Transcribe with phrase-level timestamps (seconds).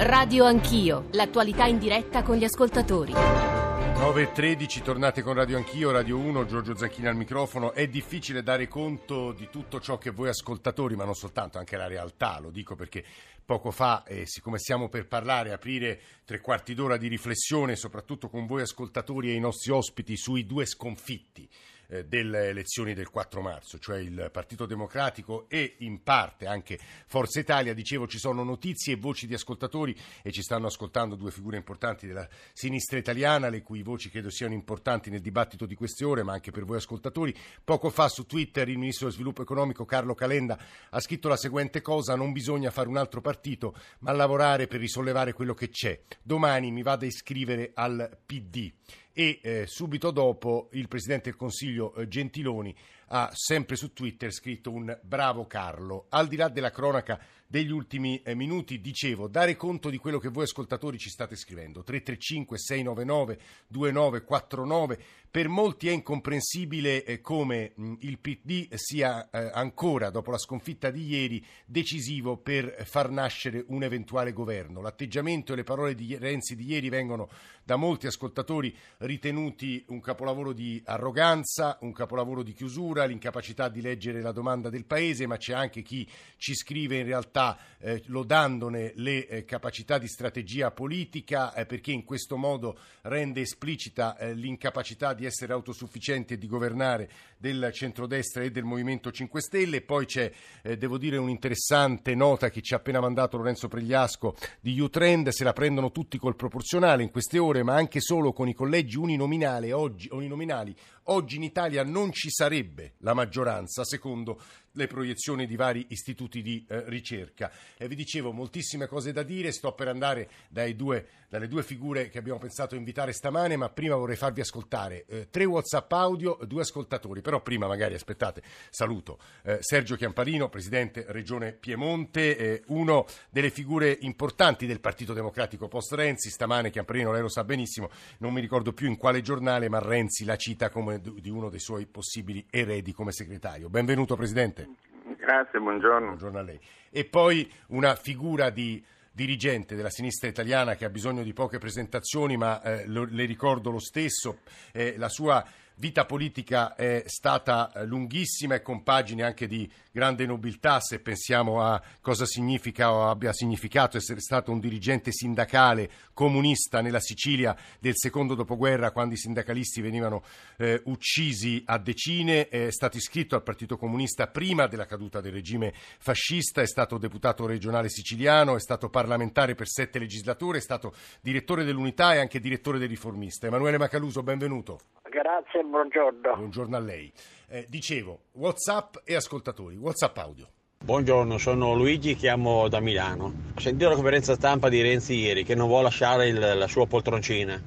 [0.00, 3.10] Radio Anch'io, l'attualità in diretta con gli ascoltatori.
[3.14, 7.72] 9.13, tornate con Radio Anch'io, Radio 1, Giorgio Zanchini al microfono.
[7.72, 11.88] È difficile dare conto di tutto ciò che voi ascoltatori, ma non soltanto, anche la
[11.88, 13.04] realtà, lo dico perché
[13.44, 18.46] poco fa, eh, siccome stiamo per parlare, aprire tre quarti d'ora di riflessione, soprattutto con
[18.46, 21.48] voi ascoltatori e i nostri ospiti, sui due sconfitti
[21.88, 27.40] eh, delle elezioni del 4 marzo, cioè il Partito Democratico e in parte anche Forza
[27.40, 27.72] Italia.
[27.72, 32.06] Dicevo, ci sono notizie e voci di ascoltatori e ci stanno ascoltando due figure importanti
[32.06, 36.32] della sinistra italiana, le cui voci credo siano importanti nel dibattito di queste ore, ma
[36.32, 37.34] anche per voi ascoltatori.
[37.64, 40.58] Poco fa su Twitter il Ministro dello Sviluppo Economico Carlo Calenda
[40.90, 45.32] ha scritto la seguente cosa, non bisogna fare un altro partito, ma lavorare per risollevare
[45.32, 46.00] quello che c'è.
[46.22, 48.72] Domani mi vado a iscrivere al PD
[49.18, 52.72] e eh, subito dopo il Presidente del Consiglio eh, Gentiloni
[53.08, 56.06] ha sempre su Twitter scritto un bravo Carlo.
[56.10, 60.28] Al di là della cronaca degli ultimi eh, minuti, dicevo, dare conto di quello che
[60.28, 61.82] voi ascoltatori ci state scrivendo.
[61.82, 64.98] 335 699 2949.
[65.30, 70.90] Per molti è incomprensibile eh, come mh, il PD sia eh, ancora, dopo la sconfitta
[70.90, 74.82] di ieri, decisivo per far nascere un eventuale governo.
[74.82, 77.30] L'atteggiamento e le parole di Renzi di ieri vengono
[77.64, 84.20] da molti ascoltatori ritenuti un capolavoro di arroganza, un capolavoro di chiusura, l'incapacità di leggere
[84.20, 89.26] la domanda del Paese, ma c'è anche chi ci scrive in realtà eh, lodandone le
[89.26, 95.24] eh, capacità di strategia politica eh, perché in questo modo rende esplicita eh, l'incapacità di
[95.24, 99.82] essere autosufficienti e di governare del centrodestra e del Movimento 5 Stelle.
[99.82, 100.30] Poi c'è,
[100.62, 105.44] eh, devo dire, un'interessante nota che ci ha appena mandato Lorenzo Pregliasco di U-Trend, se
[105.44, 109.70] la prendono tutti col proporzionale in queste ore, ma anche solo con i collegi uninominali
[109.72, 110.74] oggi, uninominali.
[111.10, 114.38] Oggi in Italia non ci sarebbe la maggioranza, secondo
[114.72, 117.50] le proiezioni di vari istituti di eh, ricerca.
[117.76, 120.28] E vi dicevo moltissime cose da dire, sto per andare
[120.74, 125.28] due, dalle due figure che abbiamo pensato invitare stamane, ma prima vorrei farvi ascoltare eh,
[125.30, 131.52] tre WhatsApp audio, due ascoltatori, però prima magari aspettate, saluto eh, Sergio Chiamparino, Presidente Regione
[131.52, 137.28] Piemonte, eh, uno delle figure importanti del Partito Democratico post Renzi, stamane Chiamparino lei lo
[137.28, 141.30] sa benissimo, non mi ricordo più in quale giornale, ma Renzi la cita come di
[141.30, 143.68] uno dei suoi possibili eredi come segretario.
[143.68, 144.67] Benvenuto Presidente.
[145.16, 146.06] Grazie, buongiorno.
[146.06, 146.60] Buongiorno a lei.
[146.90, 152.36] E poi una figura di dirigente della sinistra italiana che ha bisogno di poche presentazioni,
[152.36, 154.40] ma eh, lo, le ricordo lo stesso,
[154.72, 155.44] eh, la sua
[155.78, 161.80] vita politica è stata lunghissima e con pagine anche di grande nobiltà, se pensiamo a
[162.00, 168.34] cosa significa o abbia significato essere stato un dirigente sindacale comunista nella Sicilia del secondo
[168.34, 170.22] dopoguerra, quando i sindacalisti venivano
[170.56, 175.72] eh, uccisi a decine, è stato iscritto al Partito Comunista prima della caduta del regime
[175.98, 181.64] fascista, è stato deputato regionale siciliano, è stato parlamentare per sette legislature, è stato direttore
[181.64, 183.46] dell'Unità e anche direttore del Riformista.
[183.46, 184.97] Emanuele Macaluso, benvenuto.
[185.10, 186.36] Grazie, buongiorno.
[186.36, 187.10] Buongiorno a lei.
[187.48, 190.46] Eh, dicevo, WhatsApp e ascoltatori, WhatsApp audio.
[190.84, 193.32] Buongiorno, sono Luigi, chiamo da Milano.
[193.56, 196.86] Ho sentito la conferenza stampa di Renzi ieri che non vuole lasciare il, la sua
[196.86, 197.60] poltroncina.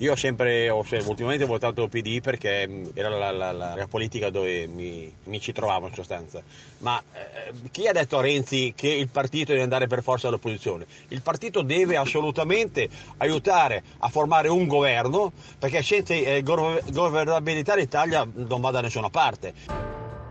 [0.00, 3.86] Io ho sempre, ho, ultimamente ho votato PD perché mm, era la, la, la, la
[3.88, 6.40] politica dove mi, mi, ci trovavo in sostanza.
[6.78, 10.86] Ma eh, chi ha detto a Renzi che il partito deve andare per forza all'opposizione?
[11.08, 18.60] Il partito deve assolutamente aiutare a formare un governo perché senza eh, governabilità l'Italia non
[18.60, 19.52] va da nessuna parte.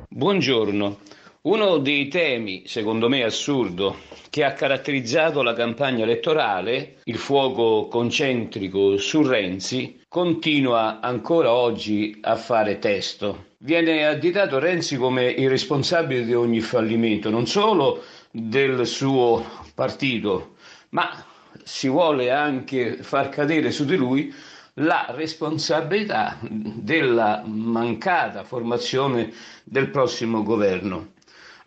[0.08, 1.17] Buongiorno.
[1.48, 4.00] Uno dei temi, secondo me assurdo,
[4.30, 12.36] che ha caratterizzato la campagna elettorale, il fuoco concentrico su Renzi, continua ancora oggi a
[12.36, 13.46] fare testo.
[13.60, 20.56] Viene additato Renzi come il responsabile di ogni fallimento, non solo del suo partito,
[20.90, 21.26] ma
[21.64, 24.34] si vuole anche far cadere su di lui
[24.80, 29.32] la responsabilità della mancata formazione
[29.64, 31.16] del prossimo governo.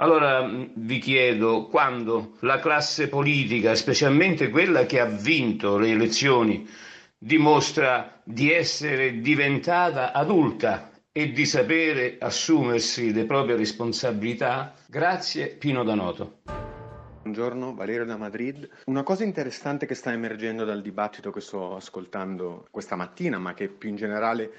[0.00, 6.66] Allora vi chiedo quando la classe politica, specialmente quella che ha vinto le elezioni,
[7.18, 16.38] dimostra di essere diventata adulta e di sapere assumersi le proprie responsabilità, grazie Pino Danoto.
[17.20, 18.66] Buongiorno, Valerio da Madrid.
[18.86, 23.68] Una cosa interessante che sta emergendo dal dibattito che sto ascoltando questa mattina, ma che
[23.68, 24.50] più in generale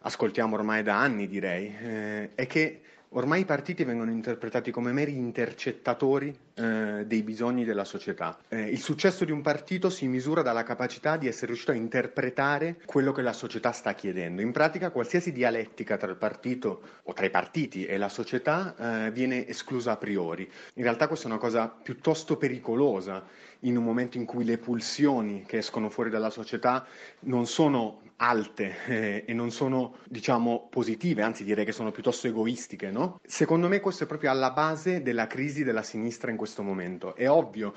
[0.00, 2.80] ascoltiamo ormai da anni, direi, eh, è che
[3.10, 8.36] Ormai i partiti vengono interpretati come meri intercettatori eh, dei bisogni della società.
[8.48, 12.78] Eh, il successo di un partito si misura dalla capacità di essere riuscito a interpretare
[12.84, 14.42] quello che la società sta chiedendo.
[14.42, 19.10] In pratica qualsiasi dialettica tra il partito o tra i partiti e la società eh,
[19.12, 20.50] viene esclusa a priori.
[20.74, 23.24] In realtà questa è una cosa piuttosto pericolosa
[23.66, 26.86] in un momento in cui le pulsioni che escono fuori dalla società
[27.20, 32.90] non sono alte eh, e non sono, diciamo, positive, anzi direi che sono piuttosto egoistiche,
[32.90, 33.20] no?
[33.22, 37.14] Secondo me questo è proprio alla base della crisi della sinistra in questo momento.
[37.14, 37.74] È ovvio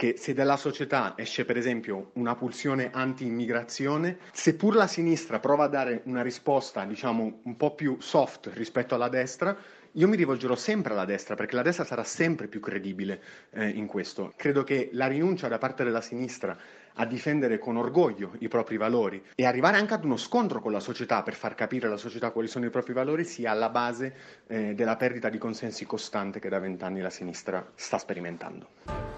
[0.00, 5.68] che se dalla società esce per esempio una pulsione anti-immigrazione, seppur la sinistra prova a
[5.68, 9.54] dare una risposta, diciamo, un po' più soft rispetto alla destra,
[9.92, 13.20] io mi rivolgerò sempre alla destra perché la destra sarà sempre più credibile
[13.50, 14.32] eh, in questo.
[14.36, 16.56] Credo che la rinuncia da parte della sinistra
[16.94, 20.80] a difendere con orgoglio i propri valori e arrivare anche ad uno scontro con la
[20.80, 24.14] società per far capire alla società quali sono i propri valori sia alla base
[24.46, 29.09] eh, della perdita di consensi costante che da vent'anni la sinistra sta sperimentando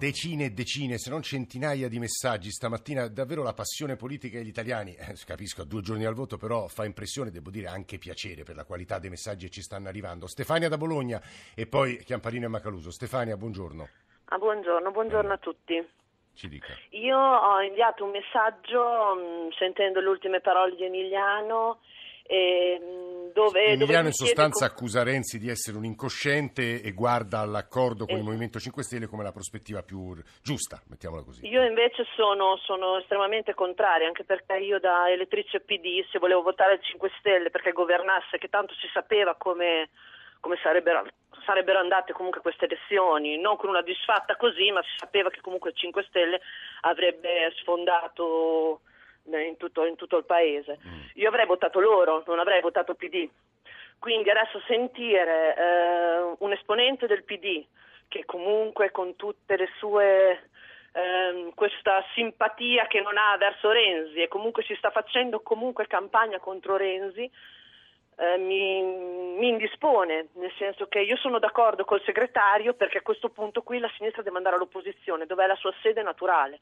[0.00, 4.94] decine e decine, se non centinaia di messaggi stamattina, davvero la passione politica degli italiani,
[4.94, 8.56] eh, capisco a due giorni al voto, però fa impressione, devo dire anche piacere per
[8.56, 10.26] la qualità dei messaggi che ci stanno arrivando.
[10.26, 11.20] Stefania da Bologna
[11.54, 12.90] e poi Chiamparino e Macaluso.
[12.90, 13.88] Stefania, buongiorno.
[14.32, 15.34] Ah, buongiorno, buongiorno eh.
[15.34, 15.88] a tutti.
[16.32, 16.72] Ci dica.
[16.92, 21.80] Io ho inviato un messaggio mh, mm, sentendo le ultime parole di Emiliano
[22.22, 22.80] eh,
[23.32, 24.70] dove, Emiliano in sostanza come...
[24.70, 28.18] accusa Renzi di essere un incosciente e guarda all'accordo con eh.
[28.18, 31.46] il Movimento 5 Stelle come la prospettiva più giusta, mettiamola così.
[31.46, 36.74] Io invece sono, sono estremamente contraria, anche perché io da elettrice PD, se volevo votare
[36.74, 39.90] il 5 Stelle perché governasse, che tanto si sapeva come,
[40.40, 41.06] come sarebbero,
[41.44, 45.70] sarebbero, andate comunque queste elezioni, non con una disfatta così, ma si sapeva che comunque
[45.70, 46.40] il 5 Stelle
[46.82, 48.82] avrebbe sfondato
[49.24, 50.78] in tutto, in tutto il paese.
[50.86, 51.00] Mm.
[51.14, 53.28] Io avrei votato loro, non avrei votato PD.
[53.98, 57.64] Quindi adesso sentire eh, un esponente del PD
[58.08, 60.48] che comunque con tutte le sue
[60.92, 66.38] eh, questa simpatia che non ha verso Renzi e comunque si sta facendo comunque campagna
[66.38, 67.30] contro Renzi
[68.20, 73.30] eh, mi, mi, indispone, nel senso che io sono d'accordo col segretario perché a questo
[73.30, 76.58] punto qui la sinistra deve andare all'opposizione, dove è la sua sede naturale.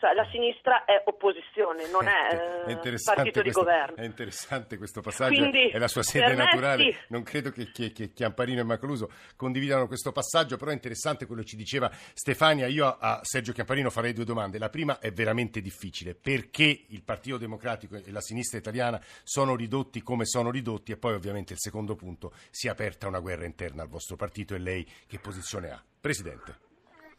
[0.00, 3.96] Cioè la sinistra è opposizione, non è, è eh, partito questo, di governo.
[3.96, 6.84] È interessante questo passaggio, Quindi, è la sua sede naturale.
[6.84, 6.98] Sì.
[7.08, 11.42] Non credo che, che, che, Chiamparino e Macluso condividano questo passaggio, però è interessante quello
[11.42, 12.66] che ci diceva Stefania.
[12.66, 14.58] Io a Sergio Chiamparino farei due domande.
[14.58, 16.14] La prima è veramente difficile.
[16.14, 20.92] Perché il Partito Democratico e la sinistra italiana sono ridotti come sono ridotti?
[20.92, 24.54] E poi ovviamente il secondo punto, si è aperta una guerra interna al vostro partito
[24.54, 25.84] e lei che posizione ha?
[26.00, 26.69] Presidente.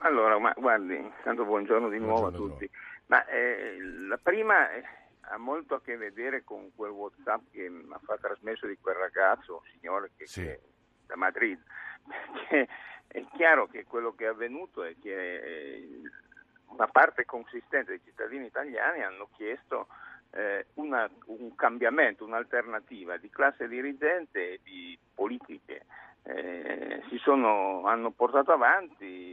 [0.04, 2.70] Allora, ma guardi, intanto buongiorno di nuovo buongiorno a tutti.
[3.08, 3.78] Ma eh,
[4.08, 4.84] la prima eh,
[5.22, 9.64] ha molto a che vedere con quel WhatsApp che mi ha trasmesso di quel ragazzo,
[9.72, 10.42] signore che, sì.
[10.42, 10.60] che
[11.06, 11.62] da Madrid.
[12.34, 12.68] Perché
[13.08, 16.02] è chiaro che quello che è avvenuto è che eh,
[16.70, 19.88] una parte consistente dei cittadini italiani hanno chiesto
[20.32, 25.86] eh, una, un cambiamento, un'alternativa di classe dirigente e di politiche.
[26.24, 29.31] Eh, si sono, hanno portato avanti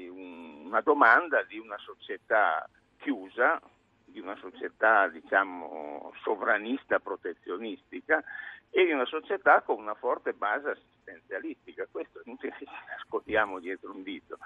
[0.69, 2.69] una domanda di una società
[2.99, 3.61] chiusa,
[4.05, 8.23] di una società diciamo sovranista protezionistica
[8.71, 11.89] e di una società con una forte base assistenzialistica.
[11.91, 12.53] Questo non ci
[12.89, 14.39] nascondiamo dietro un dito.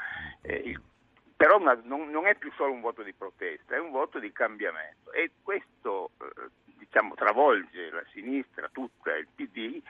[0.43, 0.79] Eh,
[1.37, 4.31] però una, non, non, è più solo un voto di protesta, è un voto di
[4.31, 9.83] cambiamento e questo eh, diciamo, travolge la sinistra tutta, il PD,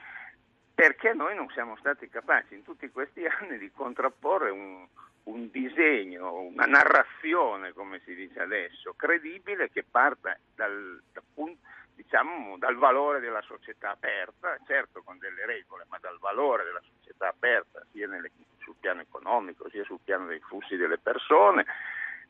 [0.73, 4.87] perché noi non siamo stati capaci in tutti questi anni di contrapporre un,
[5.23, 11.01] un disegno, una narrazione, come si dice adesso, credibile che parta dal,
[11.95, 17.29] diciamo, dal valore della società aperta, certo con delle regole, ma dal valore della società
[17.29, 21.65] aperta sia nelle, sul piano economico sia sul piano dei flussi delle persone,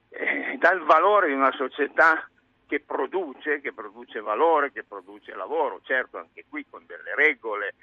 [0.10, 2.28] eh, dal valore di una società
[2.68, 7.74] che produce, che produce valore, che produce lavoro, certo anche qui con delle regole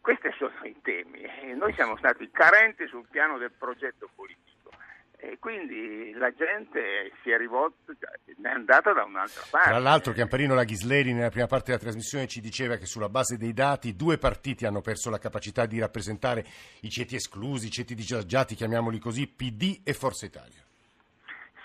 [0.00, 1.22] questi sono i temi.
[1.54, 4.70] Noi siamo stati carenti sul piano del progetto politico
[5.22, 9.68] e quindi la gente si è rivolta, è andata da un'altra parte.
[9.68, 13.52] Tra l'altro Chiamparino Laghisleri nella prima parte della trasmissione ci diceva che sulla base dei
[13.52, 16.44] dati due partiti hanno perso la capacità di rappresentare
[16.80, 20.62] i ceti esclusi, i ceti disagiati, chiamiamoli così, PD e Forza Italia.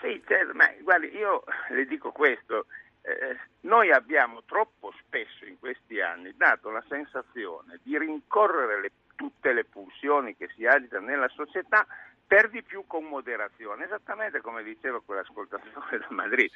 [0.02, 2.66] Sì, certo, ma guardi, io le dico questo,
[3.06, 9.52] eh, noi abbiamo troppo spesso in questi anni dato la sensazione di rincorrere le, tutte
[9.52, 11.86] le pulsioni che si agitano nella società
[12.26, 16.50] per di più con moderazione, esattamente come diceva quell'ascoltatore da Madrid,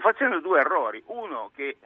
[0.00, 1.02] facendo due errori.
[1.08, 1.76] Uno che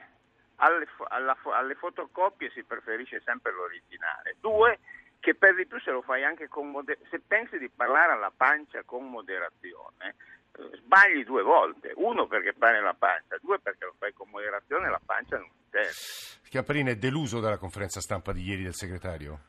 [0.57, 4.37] alle, alla, alle fotocopie si preferisce sempre l'originale.
[4.39, 4.79] Due
[5.19, 8.31] che per di più se lo fai anche con moderazione, se pensi di parlare alla
[8.35, 10.15] pancia con moderazione,
[10.53, 11.91] sbagli due volte.
[11.95, 15.47] Uno perché parli alla pancia, due perché lo fai con moderazione e la pancia non
[15.47, 16.41] ti serve.
[16.49, 19.39] Chiapparini è deluso dalla conferenza stampa di ieri del segretario?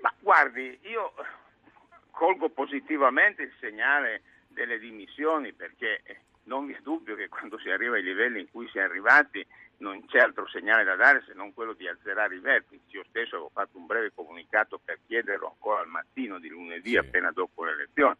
[0.00, 1.14] Ma guardi, io
[2.10, 6.02] colgo positivamente il segnale delle dimissioni perché
[6.44, 9.46] non vi è dubbio che quando si arriva ai livelli in cui si è arrivati
[9.78, 12.96] non c'è altro segnale da dare se non quello di azzerare i vertici.
[12.96, 16.96] Io stesso avevo fatto un breve comunicato per chiederlo ancora al mattino di lunedì, sì.
[16.96, 18.16] appena dopo le elezioni.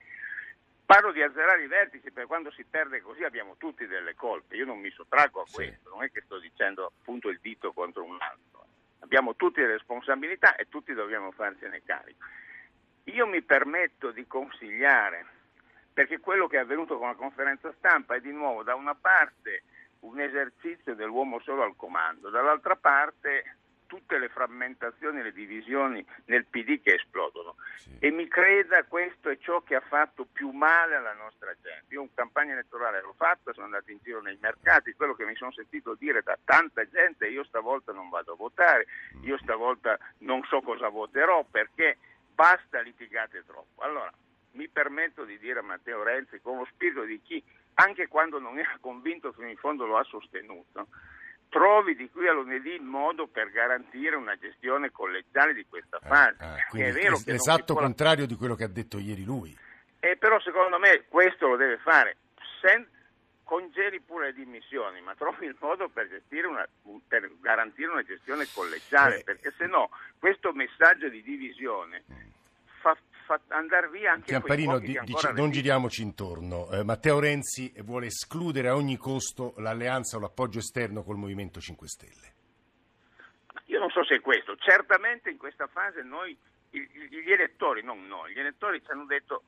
[0.89, 4.57] Parlo di azzerare i vertici perché quando si perde così abbiamo tutti delle colpe.
[4.57, 5.95] Io non mi sottraggo a questo, sì.
[5.95, 8.65] non è che sto dicendo appunto il dito contro un altro.
[9.01, 12.25] Abbiamo tutti le responsabilità e tutti dobbiamo farcene carico.
[13.05, 15.27] Io mi permetto di consigliare,
[15.93, 19.65] perché quello che è avvenuto con la conferenza stampa è di nuovo da una parte
[20.01, 23.57] un esercizio dell'uomo solo al comando, dall'altra parte
[23.89, 27.57] tutte le frammentazioni e le divisioni nel PD che esplodono.
[27.77, 27.97] Sì.
[27.99, 31.95] E mi creda, questo è ciò che ha fatto più male alla nostra gente.
[31.95, 35.35] Io in campagna elettorale l'ho fatta, sono andato in giro nei mercati, quello che mi
[35.35, 38.87] sono sentito dire da tanta gente, io stavolta non vado a votare,
[39.23, 41.97] io stavolta non so cosa voterò perché
[42.35, 43.83] basta litigate troppo.
[43.83, 44.13] Allora,
[44.53, 47.43] mi permetto di dire a Matteo Renzi, con lo spirito di chi
[47.81, 50.89] anche quando non era convinto fino in fondo lo ha sostenuto,
[51.49, 56.07] trovi di qui a lunedì il modo per garantire una gestione collegiale di questa eh,
[56.07, 56.37] fase.
[56.39, 57.83] Ah, ah, è vero che l'esatto può...
[57.83, 59.57] contrario di quello che ha detto ieri lui.
[60.01, 62.17] Eh, però secondo me questo lo deve fare.
[62.61, 62.87] Sen...
[63.49, 66.07] Congeli pure le dimissioni, ma trovi il modo per,
[66.45, 66.69] una,
[67.09, 69.89] per garantire una gestione collegiale, eh, perché se no
[70.19, 72.29] questo messaggio di divisione mm
[73.49, 76.71] andare via anche Chiamparino, di, dice, non giriamoci intorno.
[76.71, 81.89] Eh, Matteo Renzi vuole escludere a ogni costo l'alleanza o l'appoggio esterno col Movimento 5
[81.89, 82.35] Stelle.
[83.67, 84.57] Io non so se è questo.
[84.57, 86.37] Certamente in questa fase noi,
[86.71, 89.43] gli elettori, non noi, gli elettori ci hanno detto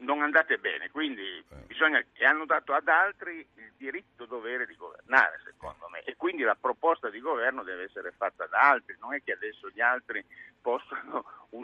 [0.00, 1.44] non andate bene, quindi eh.
[1.66, 6.42] bisogna, e hanno dato ad altri il diritto dovere di governare, secondo me, e quindi
[6.42, 10.24] la proposta di governo deve essere fatta da altri, non è che adesso gli altri
[10.60, 11.11] possano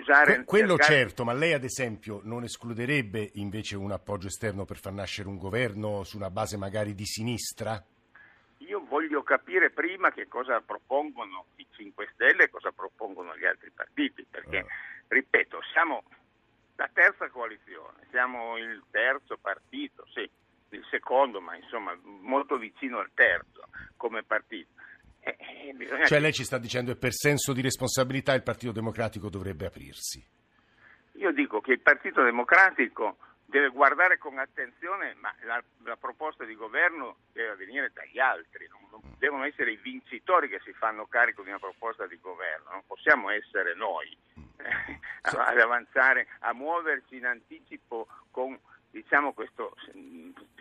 [0.09, 0.35] usare...
[0.37, 0.95] Que- quello cercare...
[0.95, 5.37] certo, ma lei ad esempio non escluderebbe invece un appoggio esterno per far nascere un
[5.37, 7.83] governo su una base magari di sinistra?
[8.59, 13.71] Io voglio capire prima che cosa propongono i 5 Stelle e cosa propongono gli altri
[13.71, 14.67] partiti, perché, oh.
[15.09, 16.03] ripeto, siamo
[16.77, 20.29] la terza coalizione, siamo il terzo partito, sì,
[20.71, 24.78] il secondo, ma insomma molto vicino al terzo come partito.
[25.29, 29.29] Eh, eh, cioè lei ci sta dicendo che per senso di responsabilità il Partito Democratico
[29.29, 30.25] dovrebbe aprirsi.
[31.13, 36.55] Io dico che il Partito Democratico deve guardare con attenzione, ma la, la proposta di
[36.55, 41.43] governo deve venire dagli altri, non, non, devono essere i vincitori che si fanno carico
[41.43, 44.17] di una proposta di governo, non possiamo essere noi
[44.59, 48.59] eh, ad avanzare, a muoverci in anticipo con
[48.91, 49.75] diciamo questo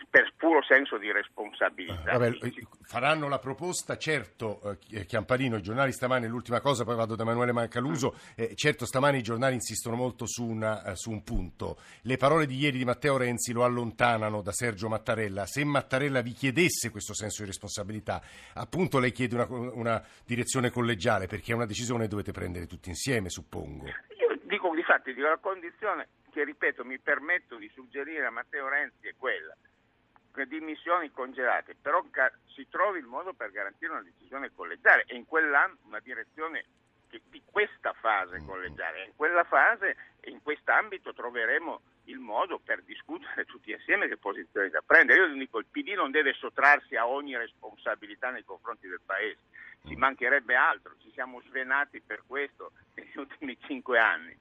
[0.10, 2.18] per puro senso di responsabilità.
[2.18, 2.38] Vabbè,
[2.84, 7.52] faranno la proposta, certo, eh, Chiamparino, i giornali stamani, l'ultima cosa, poi vado da Emanuele
[7.52, 11.78] Mancaluso, eh, certo stamani i giornali insistono molto su, una, eh, su, un punto.
[12.04, 15.46] Le parole di ieri di Matteo Renzi lo allontanano da Sergio Mattarella.
[15.46, 18.22] Se Mattarella vi chiedesse questo senso di responsabilità,
[18.54, 22.90] appunto lei chiede una, una direzione collegiale, perché è una decisione che dovete prendere tutti
[22.90, 23.86] insieme, suppongo.
[23.86, 26.08] Io dico, di fatti, dico, la condizione
[26.38, 29.56] che, ripeto, mi permetto di suggerire a Matteo Renzi è quella
[30.46, 32.06] dimissioni congelate, però
[32.54, 36.64] si trovi il modo per garantire una decisione collegiale e in quell'anno una direzione
[37.10, 39.06] di questa fase collegiale.
[39.06, 44.70] In quella fase e in quest'ambito troveremo il modo per discutere tutti insieme che posizioni
[44.70, 45.26] da prendere.
[45.26, 49.40] Io dico il PD non deve sottrarsi a ogni responsabilità nei confronti del Paese,
[49.88, 54.38] ci mancherebbe altro, ci siamo svenati per questo negli ultimi cinque anni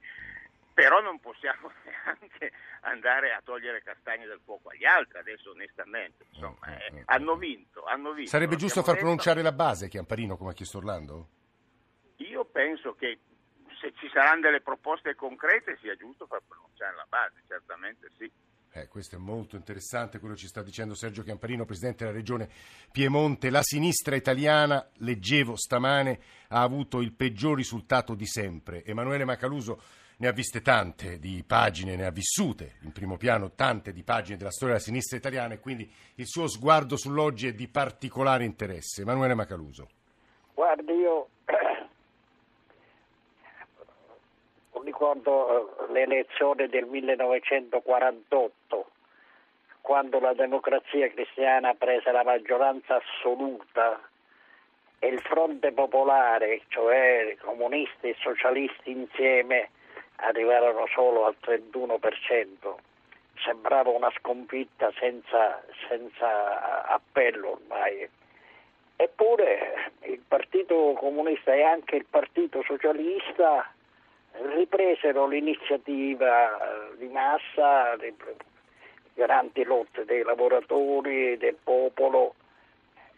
[0.77, 2.53] però non possiamo neanche
[2.83, 7.85] andare a togliere castagne dal fuoco agli altri adesso onestamente insomma, eh, eh, hanno vinto,
[7.85, 9.07] hanno vinto sarebbe giusto far detto...
[9.07, 11.29] pronunciare la base Chiamparino come ha chiesto Orlando?
[12.17, 13.21] io penso che
[13.81, 18.31] se ci saranno delle proposte concrete sia giusto far pronunciare la base certamente sì
[18.73, 22.47] eh, questo è molto interessante quello che ci sta dicendo Sergio Chiamparino, Presidente della Regione
[22.93, 23.49] Piemonte.
[23.49, 28.85] La sinistra italiana, leggevo stamane, ha avuto il peggior risultato di sempre.
[28.85, 29.81] Emanuele Macaluso
[30.19, 34.39] ne ha viste tante di pagine, ne ha vissute in primo piano tante di pagine
[34.39, 39.03] della storia della sinistra italiana e quindi il suo sguardo sull'oggi è di particolare interesse.
[39.03, 39.89] Emanuele Macaluso.
[40.55, 41.29] Guardi, io
[44.83, 48.91] ricordo eh, le elezioni del 1948,
[49.83, 54.01] quando la democrazia cristiana prese la maggioranza assoluta
[54.99, 59.69] e il Fronte Popolare, cioè comunisti e socialisti insieme,
[60.17, 62.75] arrivarono solo al 31%.
[63.45, 68.09] Sembrava una sconfitta senza, senza appello ormai.
[68.97, 73.71] Eppure il Partito Comunista e anche il Partito Socialista
[74.33, 78.15] ripresero l'iniziativa eh, di massa, le
[79.15, 82.35] grandi lotte dei lavoratori, del popolo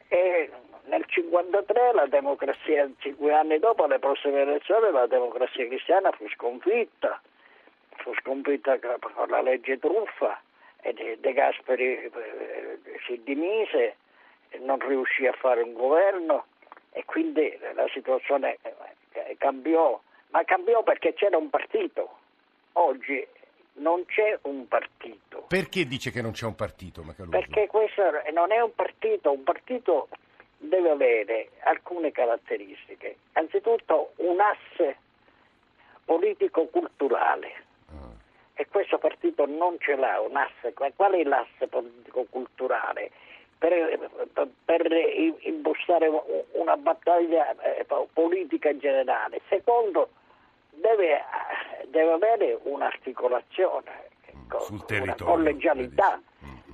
[0.08, 0.50] e
[0.88, 7.20] nel 1953 la democrazia, cinque anni dopo le prossime elezioni, la democrazia cristiana fu sconfitta,
[7.96, 10.40] fu sconfitta con la legge truffa
[10.80, 13.96] e De Gasperi eh, si dimise,
[14.60, 16.46] non riuscì a fare un governo
[16.92, 22.16] e quindi la situazione eh, cambiò, ma cambiò perché c'era un partito.
[22.72, 23.26] Oggi
[23.74, 25.44] non c'è un partito.
[25.48, 27.36] Perché dice che non c'è un partito, Macaluso?
[27.36, 28.02] Perché questo
[28.32, 30.08] non è un partito, un partito
[30.58, 33.16] deve avere alcune caratteristiche.
[33.32, 34.96] Anzitutto un asse
[36.04, 37.66] politico-culturale
[38.60, 40.72] e questo partito non ce l'ha un asse.
[40.74, 43.12] Qual è l'asse politico-culturale?
[43.56, 44.10] Per,
[44.64, 44.86] per
[45.40, 46.10] impostare
[46.52, 49.40] una battaglia eh, politica generale.
[49.48, 50.10] Secondo,
[50.70, 51.22] deve,
[51.86, 56.20] deve avere un'articolazione, mm, una collegialità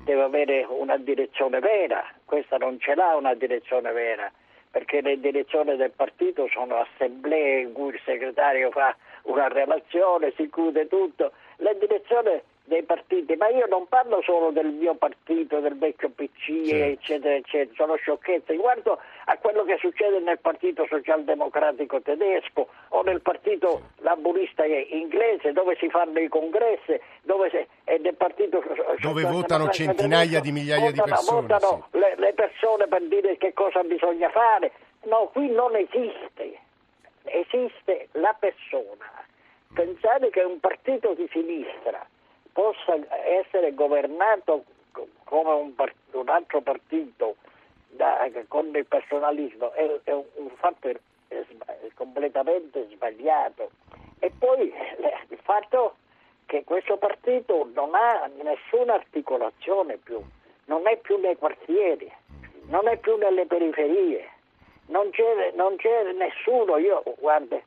[0.05, 4.31] deve avere una direzione vera, questa non ce l'ha una direzione vera,
[4.71, 10.51] perché le direzioni del partito sono assemblee in cui il segretario fa una relazione, si
[10.51, 15.77] chiude tutto, la direzione dei partiti, ma io non parlo solo del mio partito, del
[15.77, 16.75] vecchio PC, certo.
[16.75, 18.57] eccetera, eccetera, sono sciocchezze.
[18.57, 25.77] Guardo a quello che succede nel partito socialdemocratico tedesco o nel partito laburista inglese, dove
[25.79, 28.63] si fanno i congressi, dove si, e nel partito
[29.01, 31.41] dove votano centinaia di migliaia votano, di persone.
[31.43, 31.99] Votano sì.
[31.99, 34.73] le, le persone per dire che cosa bisogna fare.
[35.03, 36.59] No, qui non esiste,
[37.25, 39.23] esiste la persona.
[39.75, 42.07] Pensate che un partito di sinistra
[42.55, 42.97] possa
[43.27, 44.65] essere governato
[45.25, 45.75] come un,
[46.13, 47.37] un altro partito
[47.89, 53.71] da, con il personalismo è, è un, un, fatto è, è completamente sbagliato.
[54.21, 54.73] E poi
[55.29, 55.97] il fatto
[56.47, 60.23] che questo partito non ha nessuna articolazione più,
[60.67, 62.11] non è più nei quartieri,
[62.67, 64.31] non è più nelle periferie,
[64.87, 67.61] non c'è, non c'è nessuno, io guarda,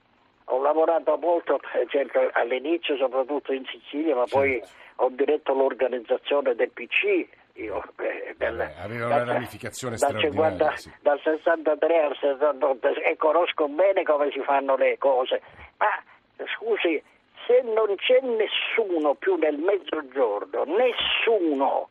[0.50, 4.62] ho lavorato molto certo, all'inizio soprattutto in Sicilia, ma poi
[4.98, 7.28] ho diretto l'organizzazione del PC.
[7.54, 10.78] Io, eh, del, aveva una ramificazione da, straordinaria.
[10.78, 10.92] sì.
[11.02, 15.42] Dal 63 al 68 e conosco bene come si fanno le cose.
[15.78, 15.88] Ma
[16.56, 17.02] scusi,
[17.46, 21.90] se non c'è nessuno più nel mezzogiorno, nessuno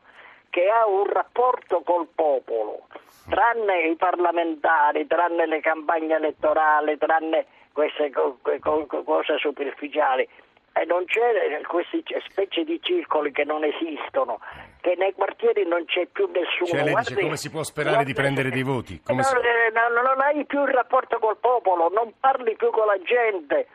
[0.51, 2.87] che ha un rapporto col popolo,
[3.29, 10.27] tranne i parlamentari, tranne le campagne elettorali, tranne queste cose superficiali.
[10.73, 14.41] E non c'è queste specie di circoli che non esistono,
[14.83, 16.67] che nei quartieri non c'è più nessuno.
[16.67, 19.01] Cioè lei Guardi, dice come si può sperare di prendere dei voti?
[19.07, 19.35] No, si...
[19.37, 23.69] Eh, no, non hai più il rapporto col popolo, non parli più con la gente.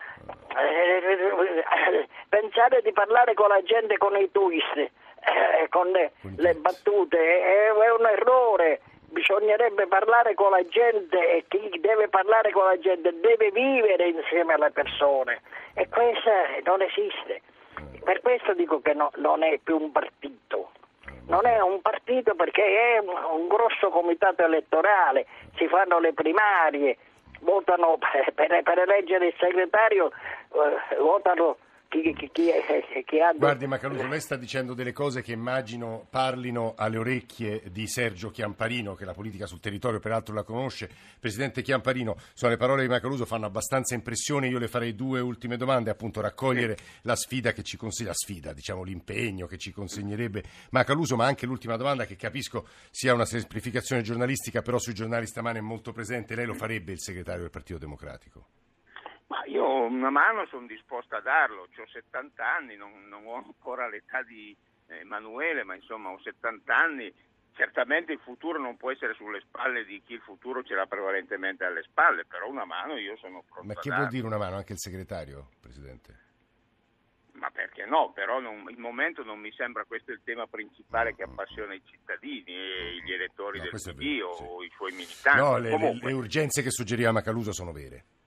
[0.53, 4.91] Eh, pensare di parlare con la gente con i twist, eh,
[5.69, 8.81] con le, battute, è un errore
[9.21, 14.53] bisognerebbe parlare con la gente e chi deve parlare con la gente deve vivere insieme
[14.53, 15.41] alle persone
[15.75, 16.31] e questo
[16.63, 17.41] non esiste.
[18.03, 20.71] Per questo dico che no, non è più un partito.
[21.27, 22.63] Non è un partito perché
[22.95, 26.97] è un, un grosso comitato elettorale, si fanno le primarie,
[27.41, 27.97] votano
[28.34, 31.57] per, per eleggere il segretario, eh, votano
[31.91, 33.34] chi, chi, chi, chi ha...
[33.34, 38.95] Guardi Macaluso, lei sta dicendo delle cose che immagino parlino alle orecchie di Sergio Chiamparino,
[38.95, 40.89] che la politica sul territorio peraltro la conosce.
[41.19, 45.58] Presidente Chiamparino, sono le parole di Macaluso fanno abbastanza impressione, io le farei due ultime
[45.58, 50.43] domande, appunto raccogliere la sfida che ci consiglia, la sfida, diciamo l'impegno che ci consegnerebbe
[50.69, 55.60] Macaluso, ma anche l'ultima domanda che capisco sia una semplificazione giornalistica, però sui giornali stamane
[55.60, 58.61] è molto presente, lei lo farebbe il segretario del Partito Democratico?
[59.31, 63.87] Ma io una mano sono disposto a darlo, ho 70 anni, non, non ho ancora
[63.87, 64.53] l'età di
[64.87, 67.13] Emanuele, ma insomma ho 70 anni,
[67.53, 71.63] certamente il futuro non può essere sulle spalle di chi il futuro ce l'ha prevalentemente
[71.63, 74.57] alle spalle, però una mano io sono pronto Ma che vuol dire una mano?
[74.57, 76.19] Anche il segretario, Presidente?
[77.31, 78.11] Ma perché no?
[78.11, 82.51] Però non, il momento non mi sembra questo il tema principale che appassiona i cittadini
[82.53, 84.65] e gli elettori no, del PD o sì.
[84.65, 85.39] i suoi militanti.
[85.39, 88.19] No, le, le, le urgenze che suggeriva Macaluso sono vere.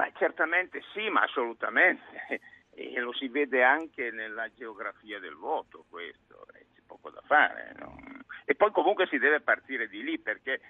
[0.00, 2.40] Ma certamente sì, ma assolutamente.
[2.72, 7.74] E lo si vede anche nella geografia del voto questo, c'è poco da fare.
[7.78, 7.98] No?
[8.46, 10.60] E poi comunque si deve partire di lì perché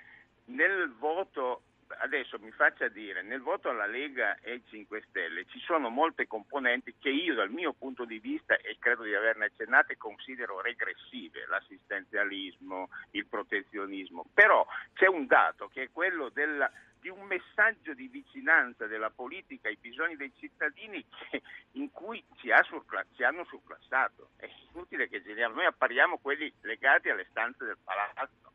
[0.46, 1.62] nel voto
[1.98, 6.94] adesso mi faccia dire, nel voto alla Lega e 5 Stelle ci sono molte componenti
[6.98, 12.88] che io dal mio punto di vista, e credo di averne accennate, considero regressive, l'assistenzialismo,
[13.12, 14.64] il protezionismo, però
[14.94, 19.78] c'è un dato che è quello della, di un messaggio di vicinanza della politica ai
[19.80, 24.30] bisogni dei cittadini che, in cui ci, ha surcla- ci, hanno surclassato.
[24.36, 28.52] È inutile che giriamo, noi appariamo quelli legati alle stanze del palazzo.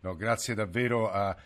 [0.00, 1.36] No, grazie davvero a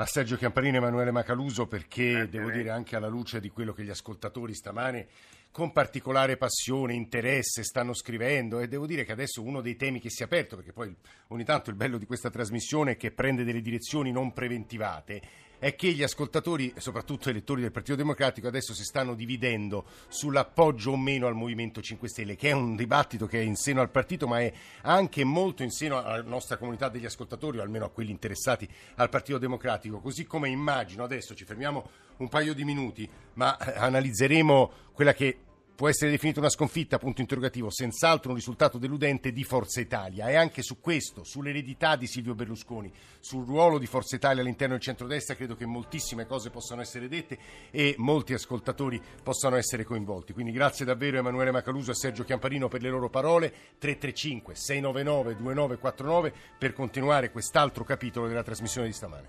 [0.00, 3.72] a Sergio Chiamparino e Emanuele Macaluso perché Grazie devo dire anche alla luce di quello
[3.72, 5.08] che gli ascoltatori stamane
[5.50, 10.08] con particolare passione, interesse stanno scrivendo e devo dire che adesso uno dei temi che
[10.08, 10.94] si è aperto, perché poi
[11.28, 15.20] ogni tanto il bello di questa trasmissione è che prende delle direzioni non preventivate,
[15.58, 20.96] è che gli ascoltatori, soprattutto elettori del Partito Democratico, adesso si stanno dividendo sull'appoggio o
[20.96, 24.26] meno al Movimento 5 Stelle, che è un dibattito che è in seno al partito,
[24.26, 28.10] ma è anche molto in seno alla nostra comunità degli ascoltatori, o almeno a quelli
[28.10, 30.00] interessati al Partito Democratico.
[30.00, 35.38] Così come immagino, adesso ci fermiamo un paio di minuti, ma eh, analizzeremo quella che
[35.78, 40.28] può essere definita una sconfitta, punto interrogativo, senz'altro un risultato deludente di Forza Italia.
[40.28, 44.82] E anche su questo, sull'eredità di Silvio Berlusconi, sul ruolo di Forza Italia all'interno del
[44.82, 47.38] centrodestra, credo che moltissime cose possano essere dette
[47.70, 50.32] e molti ascoltatori possano essere coinvolti.
[50.32, 53.48] Quindi grazie davvero a Emanuele Macaluso e a Sergio Chiamparino per le loro parole.
[53.78, 59.28] 335 699 2949 per continuare quest'altro capitolo della trasmissione di stamane.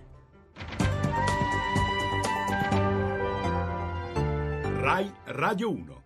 [4.81, 5.98] RAI Radio 1